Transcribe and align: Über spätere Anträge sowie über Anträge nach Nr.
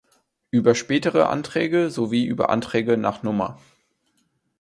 Über 0.49 0.73
spätere 0.73 1.27
Anträge 1.29 1.91
sowie 1.91 2.25
über 2.25 2.49
Anträge 2.49 2.97
nach 2.97 3.21
Nr. 3.23 3.59